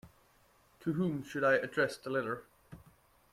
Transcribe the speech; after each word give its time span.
To 0.79 0.93
whom 0.93 1.21
should 1.21 1.43
I 1.43 1.57
address 1.57 1.95
the 1.95 2.09
letter? 2.09 2.45